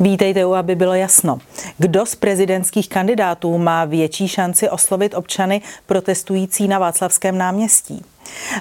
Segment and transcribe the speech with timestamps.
[0.00, 1.38] Vítejte u, aby bylo jasno.
[1.78, 8.04] Kdo z prezidentských kandidátů má větší šanci oslovit občany protestující na Václavském náměstí?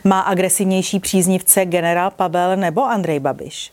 [0.04, 3.72] Má agresivnější příznivce generál Pavel nebo Andrej Babiš?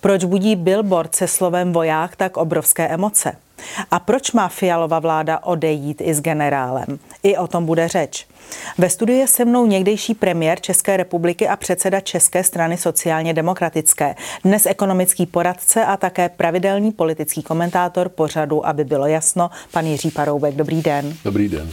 [0.00, 3.36] Proč budí billboard se slovem voják tak obrovské emoce?
[3.90, 6.98] A proč má Fialova vláda odejít i s generálem?
[7.22, 8.26] I o tom bude řeč.
[8.78, 14.14] Ve studiu je se mnou někdejší premiér České republiky a předseda České strany sociálně demokratické,
[14.44, 20.54] dnes ekonomický poradce a také pravidelný politický komentátor pořadu, aby bylo jasno, pan Jiří Paroubek.
[20.54, 21.16] Dobrý den.
[21.24, 21.72] Dobrý den.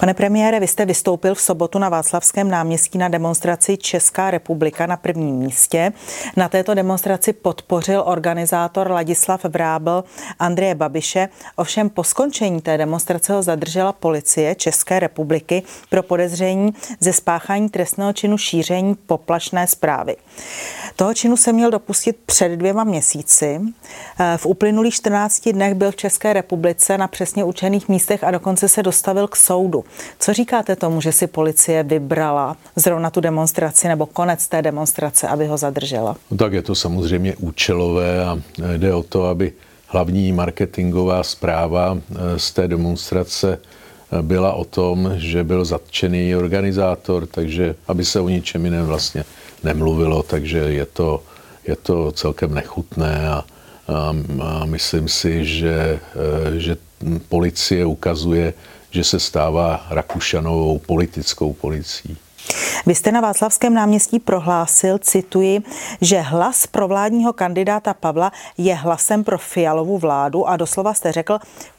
[0.00, 4.96] Pane premiére, vy jste vystoupil v sobotu na Václavském náměstí na demonstraci Česká republika na
[4.96, 5.92] prvním místě.
[6.36, 10.04] Na této demonstraci podpořil organizátor Ladislav Vrábl
[10.38, 11.28] Andreje Babiše.
[11.56, 15.62] Ovšem po skončení té demonstrace ho zadržela policie České republiky
[15.96, 20.16] pro podezření ze spáchání trestného činu šíření poplašné zprávy.
[20.96, 23.60] Toho činu se měl dopustit před dvěma měsíci.
[24.36, 28.82] V uplynulých 14 dnech byl v České republice na přesně určených místech a dokonce se
[28.82, 29.84] dostavil k soudu.
[30.18, 35.46] Co říkáte tomu, že si policie vybrala zrovna tu demonstraci nebo konec té demonstrace, aby
[35.46, 36.16] ho zadržela?
[36.30, 38.38] No tak je to samozřejmě účelové a
[38.76, 39.52] jde o to, aby
[39.86, 43.85] hlavní marketingová zpráva eh, z té demonstrace eh,
[44.22, 49.24] byla o tom, že byl zatčený organizátor, takže aby se o ničem jiném vlastně
[49.62, 51.22] nemluvilo, takže je to,
[51.66, 53.44] je to celkem nechutné a,
[53.88, 56.76] a, a myslím si, že, eh, že
[57.28, 58.54] policie ukazuje,
[58.90, 62.16] že se stává Rakušanovou politickou policií.
[62.86, 65.62] Vy jste na Václavském náměstí prohlásil, cituji,
[66.00, 71.38] že hlas pro vládního kandidáta Pavla je hlasem pro Fialovu vládu a doslova jste řekl,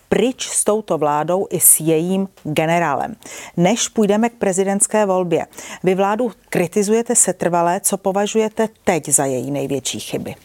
[0.09, 3.15] pryč s touto vládou i s jejím generálem.
[3.57, 5.45] Než půjdeme k prezidentské volbě,
[5.83, 10.35] vy vládu kritizujete setrvalé, co považujete teď za její největší chyby?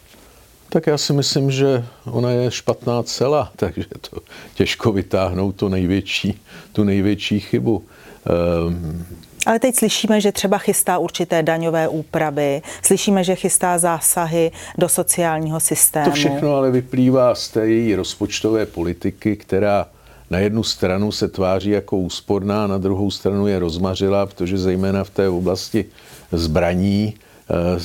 [0.68, 4.20] Tak já si myslím, že ona je špatná celá, takže to
[4.54, 6.40] těžko vytáhnout to největší,
[6.72, 7.84] tu největší chybu.
[8.66, 9.06] Um,
[9.46, 15.60] ale teď slyšíme, že třeba chystá určité daňové úpravy, slyšíme, že chystá zásahy do sociálního
[15.60, 16.04] systému.
[16.04, 19.86] To všechno ale vyplývá z té její rozpočtové politiky, která
[20.30, 25.10] na jednu stranu se tváří jako úsporná, na druhou stranu je rozmařila, protože zejména v
[25.10, 25.84] té oblasti
[26.32, 27.14] zbraní
[27.52, 27.80] Eh,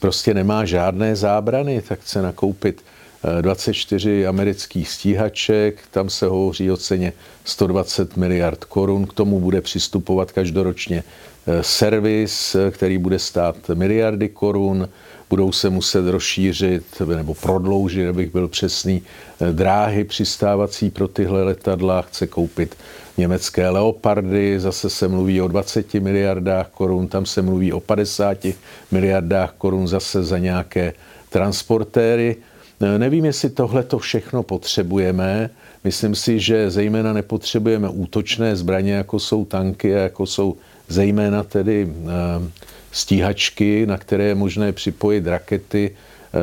[0.00, 2.82] prostě nemá žádné zábrany, tak chce nakoupit
[3.40, 7.12] 24 eh, amerických stíhaček, tam se hovoří o ceně
[7.44, 11.04] 120 miliard korun, k tomu bude přistupovat každoročně
[11.46, 14.88] eh, servis, který bude stát miliardy korun,
[15.30, 16.84] budou se muset rozšířit
[17.16, 19.02] nebo prodloužit, abych byl přesný,
[19.52, 22.76] dráhy přistávací pro tyhle letadla, chce koupit
[23.16, 28.46] německé leopardy, zase se mluví o 20 miliardách korun, tam se mluví o 50
[28.90, 30.92] miliardách korun zase za nějaké
[31.28, 32.36] transportéry.
[32.98, 35.50] Nevím, jestli tohle to všechno potřebujeme.
[35.84, 40.56] Myslím si, že zejména nepotřebujeme útočné zbraně, jako jsou tanky jako jsou
[40.88, 42.50] zejména tedy eh,
[42.92, 45.90] stíhačky, na které je možné připojit rakety,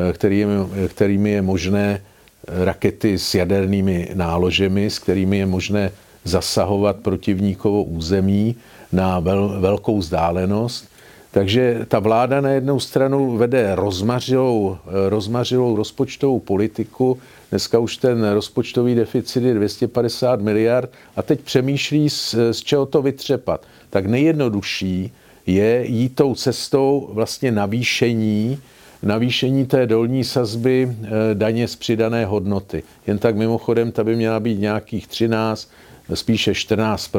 [0.08, 0.54] eh, kterými,
[0.88, 2.00] kterými je možné
[2.48, 5.90] eh, rakety s jadernými náložemi, s kterými je možné
[6.24, 8.56] zasahovat protivníkovo území
[8.92, 10.88] na vel, velkou vzdálenost.
[11.34, 14.78] Takže ta vláda na jednou stranu vede rozmařilou,
[15.08, 17.18] rozmařilou rozpočtovou politiku.
[17.50, 23.02] Dneska už ten rozpočtový deficit je 250 miliard a teď přemýšlí, z, z čeho to
[23.02, 23.66] vytřepat.
[23.90, 25.12] Tak nejjednodušší
[25.46, 28.58] je jít tou cestou vlastně navýšení
[29.02, 32.82] navýšení té dolní sazby eh, daně z přidané hodnoty.
[33.06, 35.70] Jen tak mimochodem, ta by měla být nějakých 13,
[36.14, 37.10] spíše 14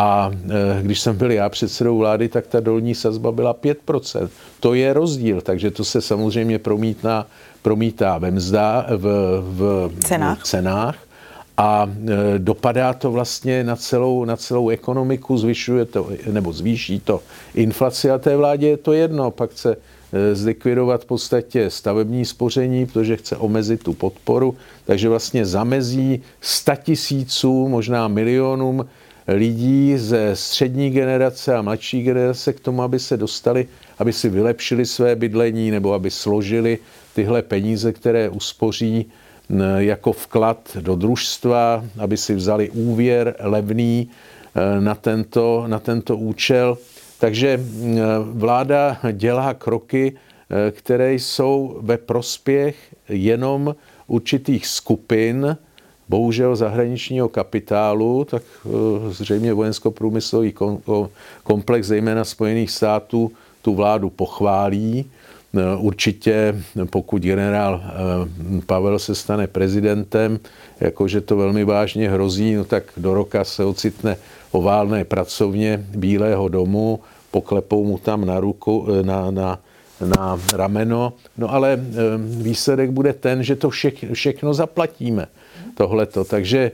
[0.00, 4.28] a e, když jsem byl já předsedou vlády, tak ta dolní sazba byla 5%.
[4.60, 7.26] To je rozdíl, takže to se samozřejmě promítá,
[7.62, 9.04] promítá ve mzda, v,
[9.40, 10.42] v cenách.
[10.42, 10.96] cenách
[11.56, 11.90] a
[12.34, 17.20] e, dopadá to vlastně na celou, na celou ekonomiku, zvyšuje to, nebo zvýší to
[17.54, 19.76] inflaci a té vládě je to jedno, pak se
[20.12, 27.68] Eh, zlikvidovat v podstatě stavební spoření, protože chce omezit tu podporu, takže vlastně zamezí statisíců,
[27.68, 28.86] možná milionům
[29.34, 33.68] lidí ze střední generace a mladší generace k tomu, aby se dostali,
[33.98, 36.78] aby si vylepšili své bydlení nebo aby složili
[37.14, 39.06] tyhle peníze, které uspoří
[39.78, 44.10] jako vklad do družstva, aby si vzali úvěr levný
[44.54, 46.78] eh, na tento, na tento účel.
[47.18, 47.60] Takže
[48.22, 52.76] vláda dělá kroky, eh, které jsou ve prospěch
[53.08, 53.74] jenom
[54.06, 55.56] určitých skupin,
[56.10, 58.70] bohužel zahraničního kapitálu, tak eh,
[59.10, 60.54] zřejmě vojensko-průmyslový
[61.42, 65.04] komplex, zejména Spojených států, tu vládu pochválí.
[65.78, 66.54] určitě,
[66.90, 67.82] pokud generál
[68.66, 70.38] Pavel se stane prezidentem,
[70.80, 74.16] jakože to velmi vážně hrozí, no tak do roka se ocitne
[74.50, 79.58] o válné pracovně Bílého domu, poklepou mu tam na ruku, na, na,
[80.06, 81.78] na rameno, no ale
[82.18, 85.26] výsledek bude ten, že to vše, všechno zaplatíme,
[85.74, 86.24] tohleto.
[86.24, 86.72] Takže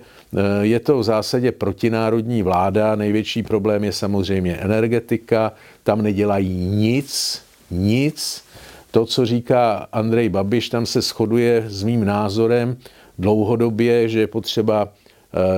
[0.61, 5.53] je to v zásadě protinárodní vláda, největší problém je samozřejmě energetika,
[5.83, 8.43] tam nedělají nic, nic.
[8.91, 12.77] To, co říká Andrej Babiš, tam se shoduje s mým názorem
[13.19, 14.89] dlouhodobě, že je potřeba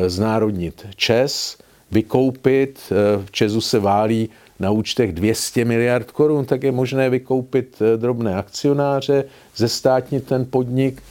[0.06, 1.58] znárodnit ČES,
[1.90, 2.80] vykoupit,
[3.24, 4.30] v Česu se válí
[4.60, 9.24] na účtech 200 miliard korun, tak je možné vykoupit drobné akcionáře,
[9.56, 11.02] zestátnit ten podnik,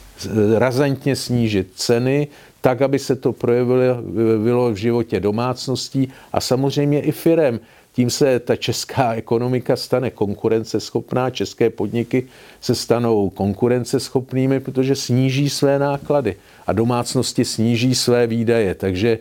[0.58, 2.28] razantně snížit ceny,
[2.60, 7.60] tak, aby se to projevilo v životě domácností a samozřejmě i firem.
[7.92, 12.26] Tím se ta česká ekonomika stane konkurenceschopná, české podniky
[12.60, 16.36] se stanou konkurenceschopnými, protože sníží své náklady
[16.66, 18.74] a domácnosti sníží své výdaje.
[18.74, 19.18] Takže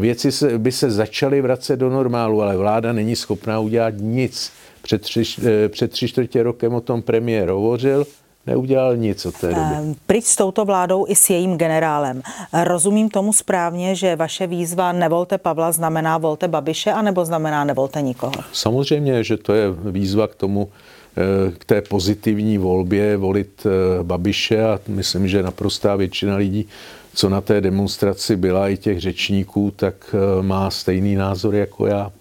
[0.00, 4.52] věci by se začaly vracet do normálu, ale vláda není schopná udělat nic.
[4.82, 5.22] Před tři,
[5.68, 8.06] před tři čtvrtě rokem o tom premiér hovořil,
[8.46, 9.60] neudělal nic od té doby.
[9.60, 12.22] Ehm, pryč s touto vládou i s jejím generálem.
[12.64, 18.32] Rozumím tomu správně, že vaše výzva nevolte Pavla znamená volte Babiše, anebo znamená nevolte nikoho?
[18.52, 20.68] Samozřejmě, že to je výzva k tomu,
[21.16, 26.68] eh, k té pozitivní volbě volit eh, Babiše a myslím, že naprostá většina lidí,
[27.14, 32.12] co na té demonstraci byla, i těch řečníků, tak eh, má stejný názor jako já.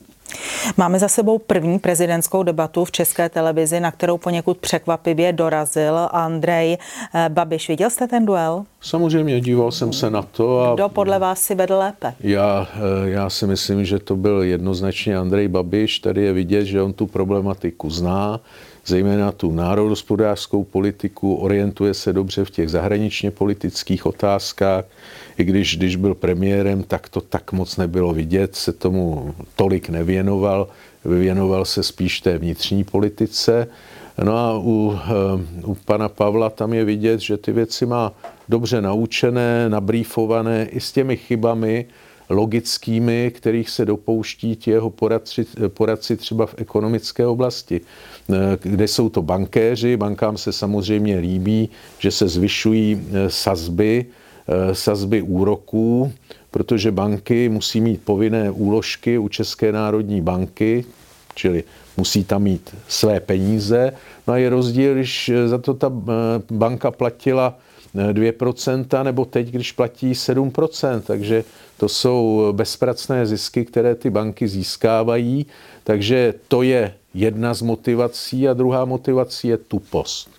[0.78, 6.78] Máme za sebou první prezidentskou debatu v české televizi, na kterou poněkud překvapivě dorazil Andrej
[7.16, 7.70] eh, Babiš.
[7.70, 8.66] Viděl jste ten duel?
[8.82, 10.60] Samozřejmě, díval jsem se na to.
[10.62, 12.14] A Kdo podle vás si vedl lépe?
[12.20, 16.00] Já, eh, já si myslím, že to byl jednoznačně Andrej Babiš.
[16.00, 18.40] Tady je vidět, že on tu problematiku zná,
[18.86, 24.86] zejména tu národospodářskou politiku, orientuje se dobře v těch zahraničně politických otázkách
[25.38, 30.68] i když, když byl premiérem, tak to tak moc nebylo vidět, se tomu tolik nevěnoval,
[31.06, 33.68] věnoval se spíš té vnitřní politice.
[34.24, 38.12] No a u, eh, u pana Pavla tam je vidět, že ty věci má
[38.50, 41.86] dobře naučené, nabrýfované i s těmi chybami
[42.30, 49.10] logickými, kterých se dopouští ti jeho poradci, poradci třeba v ekonomické oblasti, eh, kde jsou
[49.10, 49.98] to bankéři.
[49.98, 54.06] Bankám se samozřejmě líbí, že se zvyšují eh, sazby,
[54.48, 56.14] Eh, sazby úroků,
[56.52, 60.86] protože banky musí mít povinné úložky u České národní banky,
[61.36, 61.64] čili
[61.98, 63.94] musí tam mít své peníze.
[64.28, 65.92] No a je rozdíl, když za to ta
[66.52, 67.58] banka platila
[67.96, 71.02] 2%, eh, nebo teď, když platí 7%.
[71.02, 71.44] Takže
[71.78, 75.46] to jsou bezpracné zisky, které ty banky získávají.
[75.84, 80.30] Takže to je jedna z motivací a druhá motivací je tupost.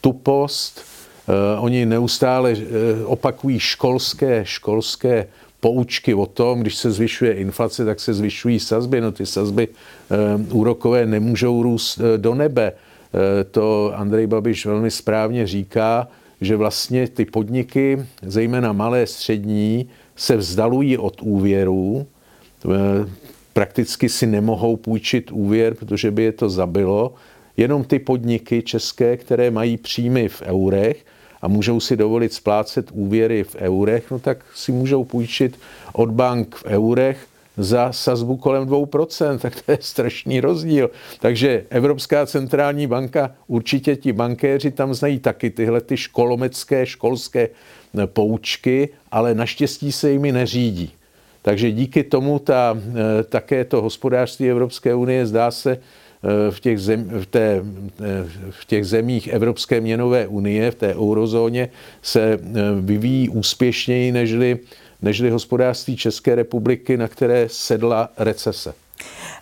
[0.00, 0.80] Tupost,
[1.28, 5.26] Eh, oni neustále eh, opakují školské, školské
[5.60, 9.00] poučky o tom, když se zvyšuje inflace, tak se zvyšují sazby.
[9.00, 10.16] No ty sazby eh,
[10.52, 12.72] úrokové nemůžou růst do nebe.
[13.50, 16.08] To Andrej Babiš velmi správně říká,
[16.40, 22.06] že vlastně ty podniky, zejména malé, střední, se vzdalují od úvěrů,
[23.52, 27.14] prakticky si nemohou půjčit úvěr, protože by je to zabilo.
[27.56, 31.04] Jenom ty podniky české, které mají příjmy v eurech,
[31.42, 35.58] a můžou si dovolit splácet úvěry v eurech, no tak si můžou půjčit
[35.92, 40.90] od bank v eurech za sazbu kolem 2%, tak to je strašný rozdíl.
[41.20, 47.48] Takže Evropská centrální banka, určitě ti bankéři tam znají taky tyhle ty školomecké, školské
[48.06, 50.92] poučky, ale naštěstí se jimi neřídí.
[51.42, 55.78] Takže díky tomu ta, eh, také to hospodářství Evropské unie zdá se,
[56.26, 57.62] Eh, v těch, zem, v, té,
[58.00, 61.68] eh, v těch zemích Evropské měnové unie, v té eurozóně,
[62.02, 62.38] se eh,
[62.80, 64.58] vyvíjí úspěšněji nežli,
[65.02, 68.74] nežli hospodářství České republiky, na které sedla recese.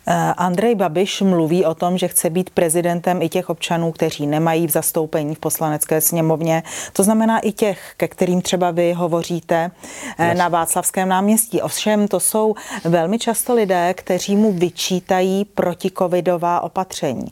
[0.06, 4.66] Eh, Andrej Babiš mluví o tom, že chce být prezidentem i těch občanů, kteří nemají
[4.66, 6.62] v zastoupení v poslanecké sněmovně.
[6.92, 9.70] To znamená i těch, ke kterým třeba vy hovoříte
[10.18, 10.38] yes.
[10.38, 11.62] na Václavském náměstí.
[11.62, 17.26] Ovšem, to jsou velmi často lidé, kteří mu vyčítají protikovidová opatření.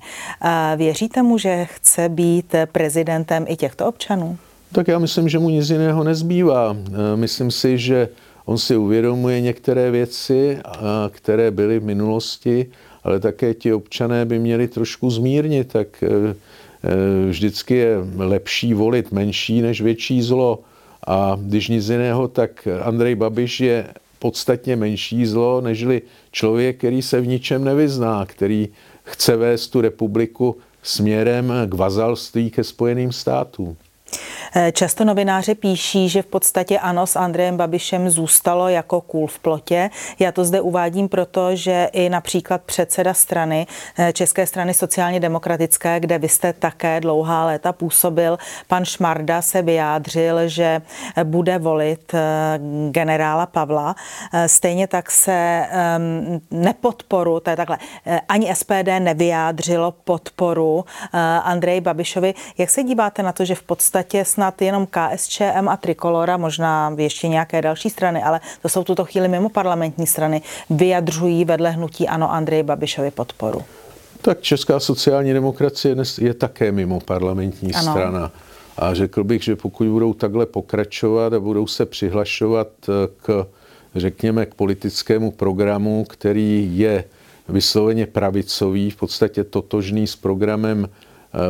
[0.44, 4.38] Eh, věříte mu, že chce být prezidentem i těchto občanů?
[4.72, 6.76] Tak já myslím, že mu nic jiného nezbývá.
[6.76, 8.08] Eh, myslím si, že
[8.44, 10.58] On si uvědomuje některé věci,
[11.10, 12.66] které byly v minulosti,
[13.04, 16.34] ale také ti občané by měli trošku zmírnit, tak e, e,
[17.28, 20.60] vždycky je lepší volit menší než větší zlo.
[21.06, 23.86] A když nic jiného, tak Andrej Babiš je
[24.18, 26.02] podstatně menší zlo, nežli
[26.32, 28.68] člověk, který se v ničem nevyzná, který
[29.04, 33.76] chce vést tu republiku směrem k vazalství ke Spojeným státům.
[34.54, 39.38] Eh, často novináři píší, že v podstatě ano s Andrejem Babišem zůstalo jako kůl v
[39.38, 39.90] plotě.
[40.19, 43.66] Já to zde uvádím proto, že i například předseda strany,
[43.99, 48.38] eh, České strany sociálně demokratické, kde vy jste také dlouhá léta působil,
[48.69, 50.83] pan Šmarda se vyjádřil, že
[51.25, 52.21] bude volit eh,
[52.90, 53.97] generála Pavla.
[54.47, 57.78] Stejně tak se ehm, nepodporu, to je takhle,
[58.28, 60.85] ani SPD nevyjádřilo podporu
[61.42, 62.35] Andreji Babišovi.
[62.59, 66.94] Jak se díváte na to, že v podstatě snad snad jenom KSČM a Trikolora, možná
[66.99, 72.09] ještě nějaké další strany, ale to jsou tuto chvíli mimo parlamentní strany, vyjadřují vedle hnutí
[72.09, 73.62] ano Andreji Babišovi podporu.
[74.23, 77.92] Tak Česká sociální demokracie je také mimo parlamentní ano.
[77.92, 78.32] strana.
[78.76, 82.92] A řekl bych, že pokud budou takhle pokračovat a budou se přihlašovat eh,
[83.23, 83.47] k,
[83.94, 87.04] řekněme, k politickému programu, který je
[87.49, 90.88] vysloveně pravicový, v podstatě totožný s programem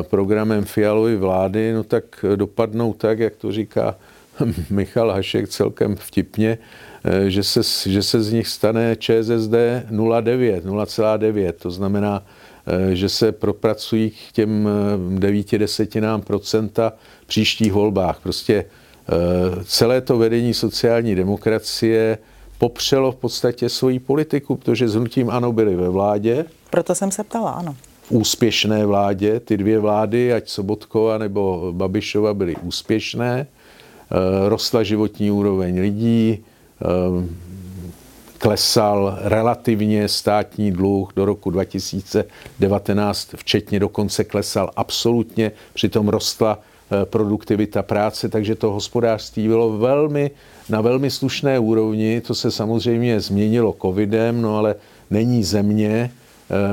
[0.03, 2.05] programem Fialovy vlády, no tak
[2.37, 3.97] dopadnou tak, jak to říká
[4.71, 6.59] Michal Hašek celkem vtipně,
[7.05, 9.55] eh, že se, že se z nich stane ČSSD
[9.91, 11.53] 0,9, 0,9.
[11.53, 12.23] To znamená,
[12.67, 14.69] eh, že se propracují k těm
[15.19, 16.93] 9 desetinám procenta
[17.27, 18.21] příštích volbách.
[18.23, 18.65] Prostě
[19.65, 22.19] celé to vedení sociální demokracie
[22.59, 26.45] popřelo v podstatě svoji politiku, protože s hnutím ANO byli ve vládě.
[26.71, 27.77] Proto jsem se ptala, ano
[28.13, 29.41] úspěšné vládě.
[29.41, 33.47] Ty dvě vlády, ať Sobotkova nebo Babišova, byly úspěšné.
[33.47, 36.85] Eh, rostla životní úroveň lidí, eh,
[38.39, 47.83] klesal relativně státní dluh do roku 2019, včetně dokonce klesal absolutně, přitom rostla eh, produktivita
[47.83, 50.31] práce, takže to hospodářství bylo velmi,
[50.69, 52.21] na velmi slušné úrovni.
[52.21, 54.75] To se samozřejmě změnilo covidem, no ale
[55.11, 56.11] není země,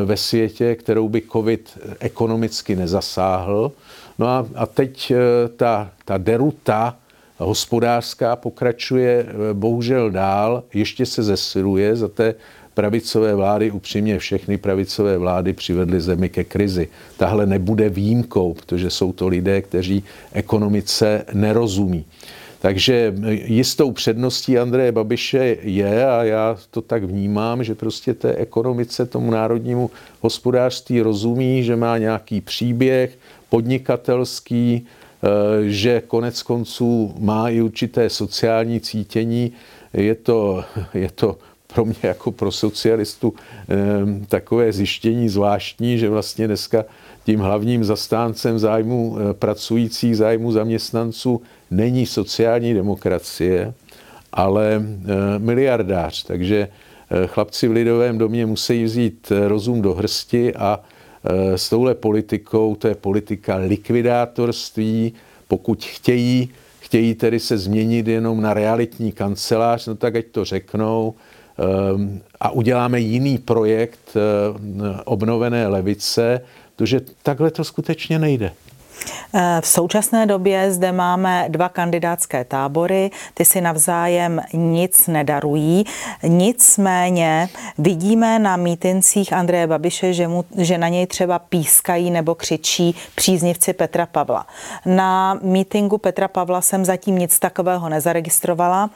[0.06, 3.72] ve světě, kterou by COVID ekonomicky nezasáhl.
[4.20, 6.98] No a, a teď eh, ta, ta deruta
[7.38, 12.36] hospodářská pokračuje eh, bohužel dál, ještě se zesiluje za té
[12.74, 16.88] pravicové vlády, upřímně všechny pravicové vlády přivedly zemi ke krizi.
[17.18, 22.06] Tahle nebude výjimkou, protože jsou to lidé, kteří ekonomice nerozumí.
[22.62, 23.14] Takže
[23.46, 29.32] jistou předností Andreje Babiše je, a já to tak vnímám, že prostě té ekonomice, tomu
[29.32, 33.18] národnímu hospodářství rozumí, že má nějaký příběh
[33.50, 34.88] podnikatelský,
[35.24, 35.28] eh,
[35.70, 39.52] že konec konců má i určité sociální cítění.
[39.94, 40.64] Je to,
[40.94, 41.38] je to
[41.74, 43.34] pro mě jako pro socialistu
[43.70, 43.76] eh,
[44.28, 46.86] takové zjištění zvláštní, že vlastně dneska
[47.26, 53.74] tím hlavním zastáncem zájmu eh, pracujících, zájmu zaměstnanců není sociální demokracie,
[54.32, 56.24] ale eh, miliardář.
[56.24, 60.80] Takže eh, chlapci v Lidovém domě musí vzít rozum do hrsti a
[61.56, 65.14] s touhle politikou, to je politika likvidátorství,
[65.48, 66.50] pokud chtějí,
[66.80, 71.14] chtějí tedy se změnit jenom na realitní kancelář, no tak ať to řeknou
[72.40, 74.18] a uděláme jiný projekt
[75.06, 76.42] obnovené levice,
[76.76, 78.52] protože takhle to skutečně nejde.
[79.34, 85.84] Eh, v současné době zde máme dva kandidátské tábory, ty si navzájem nic nedarují.
[86.24, 92.96] Nicméně vidíme na mítincích Andreje Babiše, že, mu, že na něj třeba pískají nebo křičí
[93.16, 94.48] příznivci Petra Pavla.
[94.86, 98.90] Na mítingu Petra Pavla jsem zatím nic takového nezaregistrovala.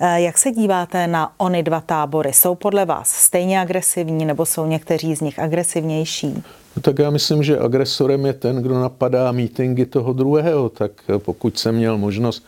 [0.00, 2.32] Eh, jak se díváte na ony dva tábory?
[2.32, 6.44] Jsou podle vás stejně agresivní nebo jsou někteří z nich agresivnější?
[6.76, 10.68] No tak já myslím, že agresorem je ten, kdo napadá mítingy toho druhého.
[10.68, 12.46] Tak pokud jsem měl možnost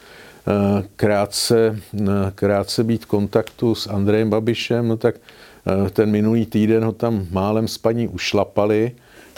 [0.49, 6.47] eh, krátce, eh, krátce být v kontaktu s Andrejem Babišem, no tak eh, ten minulý
[6.47, 8.92] týden ho tam málem s paní ušlapali.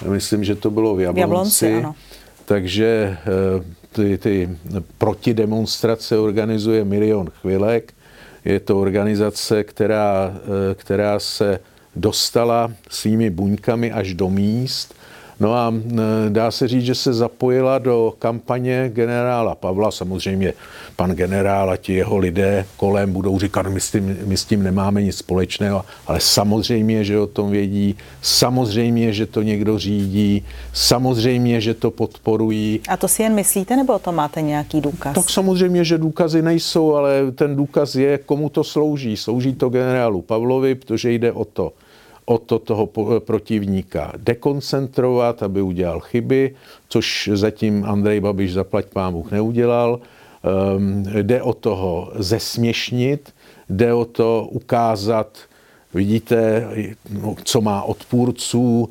[0.09, 1.19] Myslím, že to bylo v Jablonci.
[1.19, 1.95] V Jablonci ano.
[2.45, 3.17] Takže
[3.93, 4.51] ty, ty
[4.99, 7.93] protidemonstrace organizuje Milion chvilek.
[8.45, 10.35] Je to organizace, která,
[10.75, 11.61] která se
[11.97, 14.95] dostala svými buňkami až do míst.
[15.41, 15.75] No a
[16.29, 19.91] dá se říct, že se zapojila do kampaně generála Pavla.
[19.91, 20.53] Samozřejmě
[20.97, 24.63] pan generál a ti jeho lidé kolem budou říkat, my s, tím, my s tím
[24.63, 31.61] nemáme nic společného, ale samozřejmě, že o tom vědí, samozřejmě, že to někdo řídí, samozřejmě,
[31.61, 32.81] že to podporují.
[32.89, 35.15] A to si jen myslíte, nebo to máte nějaký důkaz?
[35.15, 39.17] Tak samozřejmě, že důkazy nejsou, ale ten důkaz je, komu to slouží.
[39.17, 41.73] Slouží to generálu Pavlovi, protože jde o to,
[42.31, 42.87] o to toho
[43.19, 46.55] protivníka dekoncentrovat, aby udělal chyby,
[46.89, 50.01] což zatím Andrej Babiš zaplať Bůh neudělal.
[50.77, 53.35] Um, jde o toho zesměšnit,
[53.69, 55.39] jde o to ukázat,
[55.95, 56.69] vidíte,
[57.45, 58.91] co má odpůrců,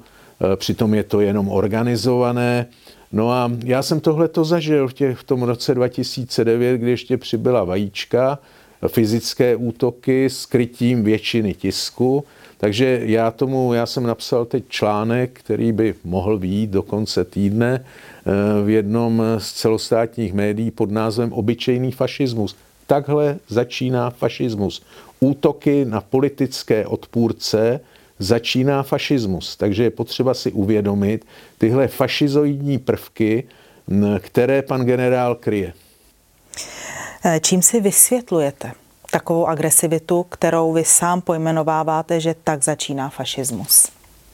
[0.56, 2.66] přitom je to jenom organizované.
[3.12, 7.18] No a já jsem tohle to zažil v, těch, v tom roce 2009, kdy ještě
[7.18, 8.40] přibyla vajíčka,
[8.88, 12.24] fyzické útoky s krytím většiny tisku.
[12.62, 17.86] Takže já tomu, já jsem napsal teď článek, který by mohl výjít do konce týdne
[17.86, 22.56] eh, v jednom z celostátních médií pod názvem Obyčejný fašismus.
[22.88, 24.84] Takhle začíná fašismus.
[25.20, 27.80] Útoky na politické odpůrce
[28.20, 29.56] začíná fašismus.
[29.56, 31.26] Takže je potřeba si uvědomit
[31.58, 33.44] tyhle fašizoidní prvky,
[34.20, 35.74] které pan generál kryje.
[37.26, 38.72] Eh, čím si vysvětlujete
[39.10, 43.88] takovou agresivitu, kterou vy sám pojmenováváte, že tak začíná fašismus?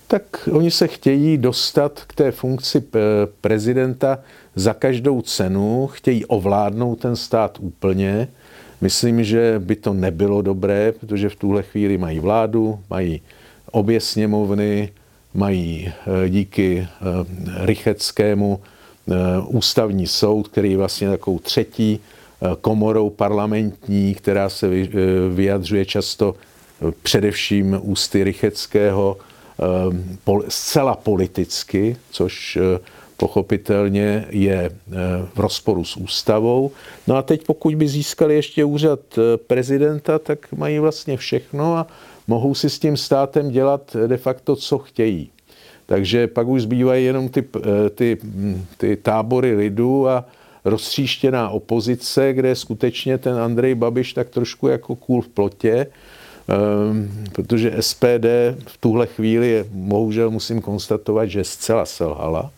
[0.07, 2.99] Tak oni se chtějí dostat k té funkci eh,
[3.41, 4.19] prezidenta
[4.55, 8.27] za každou cenu, chtějí ovládnout ten stát úplně.
[8.81, 13.21] Myslím, že by to nebylo dobré, protože v tuhle chvíli mají vládu, mají
[13.71, 14.89] obě sněmovny,
[15.33, 16.87] mají eh, díky
[17.57, 18.59] Rycheckému
[19.47, 21.99] ústavní soud, který je vlastně takovou třetí
[22.61, 24.87] komorou parlamentní, která se eh,
[25.33, 32.57] vyjadřuje často eh, především ústy Rycheckého eh, zcela politicky, což
[33.17, 34.71] pochopitelně je
[35.33, 36.71] v rozporu s ústavou.
[37.07, 38.99] No a teď pokud by získali ještě úřad
[39.47, 41.87] prezidenta, tak mají vlastně všechno a
[42.27, 45.29] mohou si s tím státem dělat de facto, co chtějí.
[45.85, 47.43] Takže pak už zbývají jenom ty,
[47.95, 48.17] ty,
[48.77, 50.25] ty tábory lidu a,
[50.65, 55.87] roztříštěná opozice, kde je skutečně ten Andrej Babiš tak trošku jako kůl v plotě,
[56.47, 58.25] ehm, protože SPD
[58.67, 62.51] v tuhle chvíli je, bohužel musím konstatovat, že zcela selhala.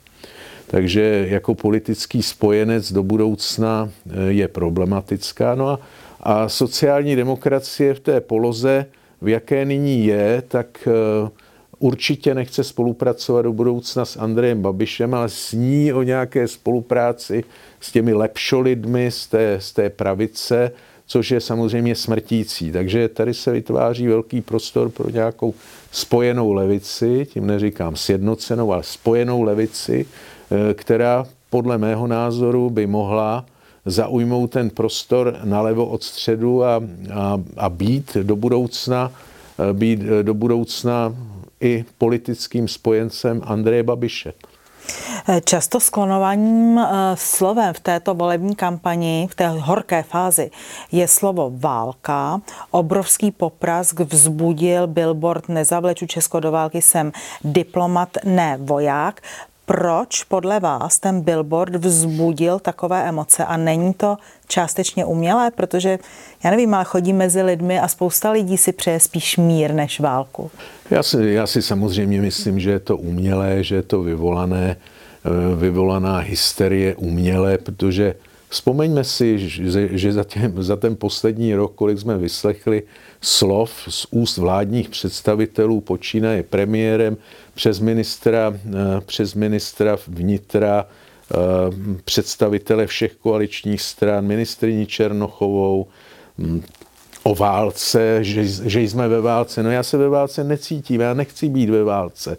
[0.68, 5.56] Takže jako politický spojenec do budoucna eh, je problematická.
[5.56, 5.80] No a,
[6.20, 8.86] a sociální demokracie v té poloze,
[9.22, 11.30] v jaké nyní je, tak uh,
[11.80, 17.44] určitě nechce spolupracovat do budoucna s Andrejem Babišem, ale sní o nějaké spolupráci
[17.80, 20.72] s těmi lepšolidmi z té, z té pravice,
[21.06, 22.72] což je samozřejmě smrtící.
[22.72, 25.54] Takže tady se vytváří velký prostor pro nějakou
[25.92, 30.06] spojenou levici, tím neříkám sjednocenou, ale spojenou levici,
[30.52, 33.46] eh, která podle mého názoru by mohla
[33.86, 39.12] zaujmout ten prostor nalevo od středu a, a, a být do budoucna,
[39.70, 41.16] eh, být eh, do budoucna
[41.62, 44.34] i politickým spojencem Andreje Babiše.
[45.44, 46.86] Často sklonovaným eh,
[47.20, 50.52] slovem v této volební kampani, v té horké fázi,
[50.92, 52.42] je slovo válka.
[52.72, 57.12] Obrovský poprask vzbudil billboard Nezavleču Česko do války jsem
[57.44, 59.22] diplomat, ne voják
[59.68, 66.00] proč podle vás ten billboard vzbudil takové emoce a není to částečně umělé, protože
[66.44, 70.52] já nevím, ale chodí mezi lidmi a spousta lidí si přeje spíš mír než válku.
[70.92, 75.56] Já si, já si samozřejmě myslím, že je to umělé, že je to vyvolané, eh,
[75.56, 78.16] vyvolaná hysterie umělé, protože
[78.50, 79.40] Vzpomeňme si,
[79.98, 82.84] že, za, tě, za ten poslední rok, kolik jsme vyslechli
[83.22, 87.18] slov z úst vládních představitelů, počínaje premiérem,
[87.54, 91.36] přes ministra, eh, přes ministra vnitra, eh,
[92.04, 95.88] představitele všech koaličních stran, ministriní Černochovou,
[96.38, 96.62] hm,
[97.24, 99.64] o válce, že, že jsme ve válce.
[99.64, 102.38] No já se ve válce necítím, já nechci být ve válce.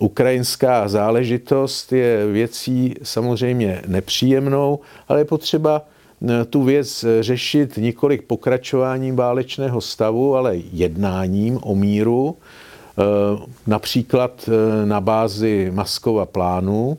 [0.00, 9.16] Ukrajinská záležitost je věcí samozřejmě nepříjemnou, ale je potřeba eh, tu věc řešit několik pokračováním
[9.16, 13.02] válečného stavu, ale jednáním o míru, eh,
[13.66, 16.98] například eh, na bázi Maskova plánu,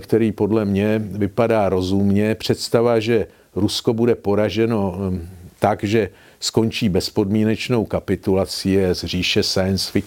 [0.00, 2.34] který podle mě vypadá rozumně.
[2.34, 3.26] Představa, že
[3.56, 4.98] Rusko bude poraženo
[5.58, 6.08] tak, že
[6.40, 10.00] skončí bezpodmínečnou kapitulací z říše science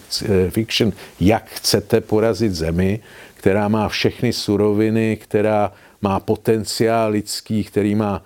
[0.50, 0.92] fiction.
[1.20, 3.00] Jak chcete porazit zemi,
[3.34, 8.22] která má všechny suroviny, která má potenciál lidský, který má,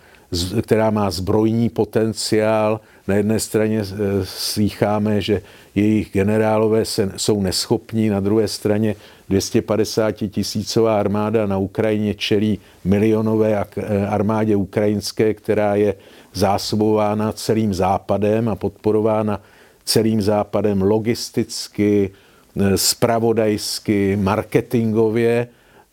[0.63, 2.81] která má zbrojní potenciál.
[3.09, 5.43] Na jedné straně eh, slýcháme, že
[5.75, 8.97] jejich generálové se, jsou neschopní, na druhé straně
[9.29, 15.95] 250 tisícová armáda na Ukrajině čelí milionové eh, armádě ukrajinské, která je
[16.35, 19.41] zásobována celým západem a podporována
[19.85, 22.11] celým západem logisticky,
[22.57, 25.49] eh, spravodajsky, marketingově.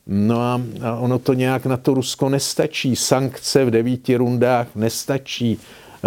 [0.08, 0.62] No a
[1.00, 2.96] ono to nějak na to Rusko nestačí.
[2.96, 5.60] Sankce v devíti rundách nestačí.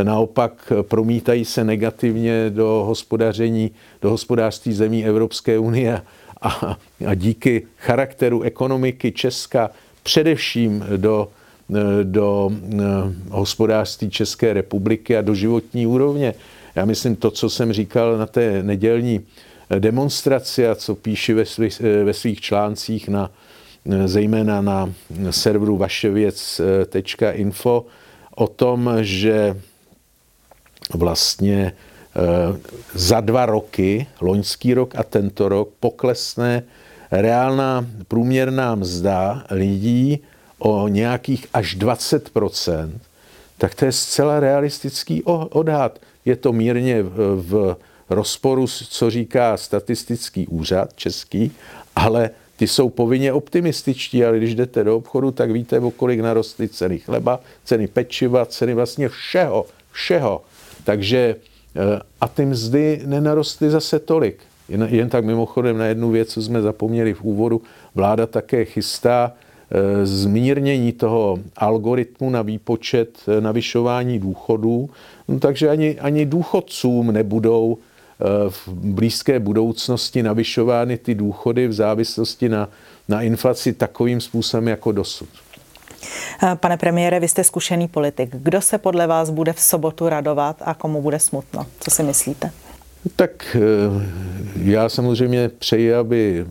[0.03, 3.71] Naopak promítají se negativně do hospodaření,
[4.03, 6.03] do hospodářství zemí Evropské unie
[6.43, 9.71] a, a díky charakteru ekonomiky Česka
[10.03, 11.29] především do
[12.03, 12.75] do eh,
[13.31, 16.35] hospodářství České republiky a do životní úrovně.
[16.75, 19.21] Já myslím to, co jsem říkal na té nedělní
[19.79, 23.31] demonstraci a co píši ve, svých, ve svých článcích na,
[24.05, 24.93] zejména na
[25.31, 27.87] serveru vaševěc.info
[28.37, 29.57] o tom, že
[30.95, 31.73] vlastně
[32.95, 36.63] za dva roky, loňský rok a tento rok, poklesne
[37.11, 40.19] reálná průměrná mzda lidí
[40.59, 42.91] o nějakých až 20%
[43.59, 45.99] tak to je zcela realistický odhad.
[46.25, 47.03] Je to mírně
[47.35, 47.77] v
[48.11, 51.53] rozporu, co říká statistický úřad český,
[51.97, 56.69] ale ty jsou povinně optimističtí, ale když jdete do obchodu, tak víte, o kolik narostly
[56.69, 60.43] ceny chleba, ceny pečiva, ceny vlastně všeho, všeho.
[60.85, 61.37] Takže
[61.77, 64.39] eh, a ty mzdy nenarostly zase tolik.
[64.69, 67.63] Jen, jen tak mimochodem na jednu věc, co jsme zapomněli v úvodu,
[67.95, 69.33] vláda také chystá
[70.05, 74.91] zmírnění toho algoritmu na výpočet eh, navyšování důchodů,
[75.29, 82.49] no, takže ani, ani důchodcům nebudou eh, v blízké budoucnosti navyšovány ty důchody v závislosti
[82.49, 82.69] na,
[83.09, 85.29] na inflaci takovým způsobem jako dosud.
[86.55, 88.31] Pane premiére, vy jste zkušený politik.
[88.33, 91.67] Kdo se podle vás bude v sobotu radovat a komu bude smutno?
[91.81, 92.51] Co si myslíte?
[93.17, 93.57] Tak
[94.57, 96.47] já samozřejmě přeji, aby,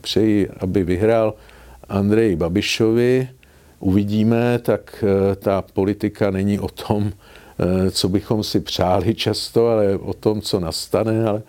[0.00, 1.34] přeji, aby vyhrál
[1.88, 3.28] Andreji Babišovi.
[3.80, 9.96] Uvidíme, tak eh, ta politika není o tom, eh, co bychom si přáli často, ale
[9.96, 11.24] o tom, co nastane.
[11.28, 11.42] Ale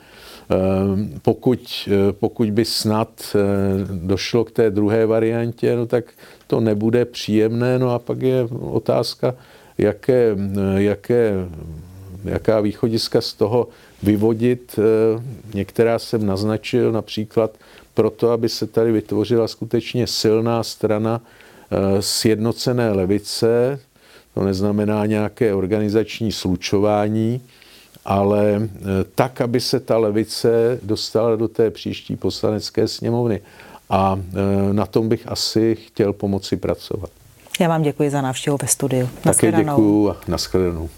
[0.52, 0.56] eh,
[1.22, 3.36] pokud, pokud by snad
[3.92, 6.06] došlo k té druhé variantě, no tak
[6.48, 7.80] to nebude příjemné.
[7.80, 9.36] No a pak je otázka,
[9.78, 10.36] jaké,
[10.78, 11.34] jaké,
[12.26, 13.68] jaká východiska z toho
[14.04, 14.80] vyvodit.
[15.54, 17.58] Některá jsem naznačil, například
[17.98, 23.80] proto, aby se tady vytvořila skutečně silná strana eh, sjednocené levice,
[24.34, 27.42] to neznamená nějaké organizační slučování,
[28.06, 28.70] ale eh,
[29.16, 33.42] tak, aby se ta levice dostala do té příští poslanecké sněmovny.
[33.90, 37.10] A eh, na tom bych asi chtěl pomoci pracovat.
[37.60, 39.10] Já vám děkuji za návštěvu ve studiu.
[39.24, 40.90] Také děkuji a nashledanou.